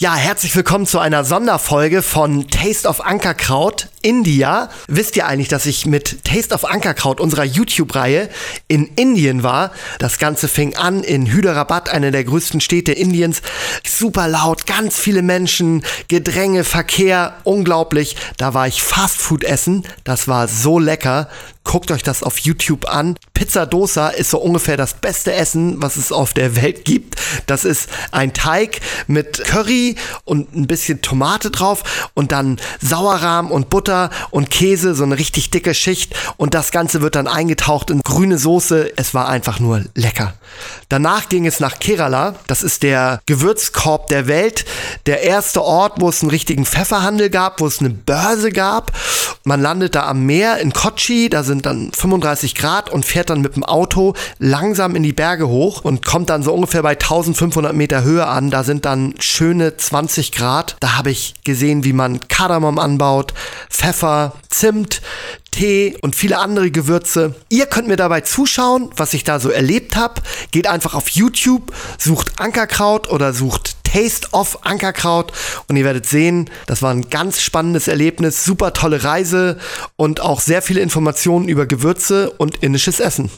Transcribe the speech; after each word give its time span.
Ja, 0.00 0.14
herzlich 0.14 0.54
willkommen 0.54 0.86
zu 0.86 1.00
einer 1.00 1.24
Sonderfolge 1.24 2.02
von 2.02 2.46
Taste 2.46 2.88
of 2.88 3.00
Ankerkraut 3.00 3.88
India. 4.02 4.70
Wisst 4.86 5.16
ihr 5.16 5.26
eigentlich, 5.26 5.48
dass 5.48 5.66
ich 5.66 5.86
mit 5.86 6.24
Taste 6.24 6.54
of 6.54 6.64
Ankerkraut 6.64 7.20
unserer 7.20 7.44
YouTube-Reihe 7.44 8.28
in 8.68 8.86
Indien 8.96 9.42
war? 9.42 9.72
Das 9.98 10.18
Ganze 10.18 10.48
fing 10.48 10.76
an 10.76 11.02
in 11.02 11.26
Hyderabad, 11.26 11.88
einer 11.88 12.10
der 12.10 12.24
größten 12.24 12.60
Städte 12.60 12.92
Indiens. 12.92 13.42
Super 13.86 14.28
laut, 14.28 14.66
ganz 14.66 14.96
viele 14.96 15.22
Menschen, 15.22 15.84
Gedränge, 16.08 16.64
Verkehr, 16.64 17.34
unglaublich. 17.44 18.16
Da 18.36 18.54
war 18.54 18.66
ich 18.66 18.82
Fastfood 18.82 19.44
essen. 19.44 19.84
Das 20.04 20.28
war 20.28 20.48
so 20.48 20.78
lecker. 20.78 21.28
Guckt 21.64 21.90
euch 21.90 22.02
das 22.02 22.22
auf 22.22 22.38
YouTube 22.38 22.88
an. 22.88 23.16
Pizza 23.34 23.66
Dosa 23.66 24.08
ist 24.08 24.30
so 24.30 24.38
ungefähr 24.38 24.78
das 24.78 24.94
beste 24.94 25.34
Essen, 25.34 25.82
was 25.82 25.96
es 25.96 26.12
auf 26.12 26.32
der 26.32 26.56
Welt 26.56 26.86
gibt. 26.86 27.16
Das 27.44 27.66
ist 27.66 27.90
ein 28.10 28.32
Teig 28.32 28.80
mit 29.06 29.44
Curry 29.44 29.96
und 30.24 30.56
ein 30.56 30.66
bisschen 30.66 31.02
Tomate 31.02 31.50
drauf 31.50 32.10
und 32.14 32.32
dann 32.32 32.58
Sauerrahm 32.80 33.50
und 33.50 33.68
Butter 33.68 33.87
und 34.30 34.50
Käse, 34.50 34.94
so 34.94 35.04
eine 35.04 35.18
richtig 35.18 35.50
dicke 35.50 35.74
Schicht 35.74 36.14
und 36.36 36.54
das 36.54 36.70
Ganze 36.70 37.00
wird 37.00 37.14
dann 37.14 37.26
eingetaucht 37.26 37.90
in 37.90 38.00
grüne 38.02 38.38
Soße. 38.38 38.92
Es 38.96 39.14
war 39.14 39.28
einfach 39.28 39.60
nur 39.60 39.84
lecker. 39.94 40.34
Danach 40.88 41.28
ging 41.28 41.46
es 41.46 41.60
nach 41.60 41.78
Kerala. 41.78 42.34
Das 42.46 42.62
ist 42.62 42.82
der 42.82 43.20
Gewürzkorb 43.26 44.08
der 44.08 44.26
Welt. 44.26 44.64
Der 45.06 45.22
erste 45.22 45.62
Ort, 45.62 46.00
wo 46.00 46.08
es 46.08 46.22
einen 46.22 46.30
richtigen 46.30 46.64
Pfefferhandel 46.64 47.30
gab, 47.30 47.60
wo 47.60 47.66
es 47.66 47.80
eine 47.80 47.90
Börse 47.90 48.50
gab. 48.50 48.92
Man 49.44 49.60
landet 49.60 49.94
da 49.94 50.06
am 50.06 50.26
Meer 50.26 50.58
in 50.58 50.72
Kochi. 50.72 51.28
Da 51.30 51.42
sind 51.42 51.66
dann 51.66 51.90
35 51.92 52.54
Grad 52.54 52.90
und 52.90 53.04
fährt 53.04 53.30
dann 53.30 53.40
mit 53.40 53.56
dem 53.56 53.64
Auto 53.64 54.14
langsam 54.38 54.94
in 54.94 55.02
die 55.02 55.12
Berge 55.12 55.48
hoch 55.48 55.84
und 55.84 56.04
kommt 56.04 56.30
dann 56.30 56.42
so 56.42 56.52
ungefähr 56.52 56.82
bei 56.82 56.90
1500 56.90 57.74
Meter 57.74 58.02
Höhe 58.02 58.26
an. 58.26 58.50
Da 58.50 58.64
sind 58.64 58.84
dann 58.84 59.14
schöne 59.18 59.76
20 59.76 60.32
Grad. 60.32 60.76
Da 60.80 60.96
habe 60.96 61.10
ich 61.10 61.34
gesehen, 61.44 61.84
wie 61.84 61.92
man 61.92 62.20
Kardamom 62.28 62.78
anbaut, 62.78 63.32
Pfeffer, 63.70 64.34
Zimt, 64.50 65.00
Tee 65.50 65.96
und 66.02 66.14
viele 66.14 66.38
andere 66.38 66.70
Gewürze. 66.70 67.34
Ihr 67.48 67.66
könnt 67.66 67.88
mir 67.88 67.96
dabei 67.96 68.20
zuschauen, 68.20 68.90
was 68.96 69.14
ich 69.14 69.24
da 69.24 69.40
so 69.40 69.50
erlebt 69.50 69.96
habe. 69.96 70.20
Geht 70.50 70.66
einfach 70.66 70.94
auf 70.94 71.08
YouTube, 71.08 71.72
sucht 71.98 72.38
Ankerkraut 72.38 73.10
oder 73.10 73.32
sucht 73.32 73.67
Taste 73.92 74.28
of 74.32 74.58
Ankerkraut 74.62 75.32
und 75.68 75.76
ihr 75.76 75.84
werdet 75.84 76.06
sehen, 76.06 76.50
das 76.66 76.82
war 76.82 76.92
ein 76.92 77.08
ganz 77.08 77.40
spannendes 77.40 77.88
Erlebnis, 77.88 78.44
super 78.44 78.72
tolle 78.72 79.02
Reise 79.04 79.58
und 79.96 80.20
auch 80.20 80.40
sehr 80.40 80.62
viele 80.62 80.80
Informationen 80.80 81.48
über 81.48 81.66
Gewürze 81.66 82.30
und 82.30 82.58
indisches 82.62 83.00
Essen. 83.00 83.30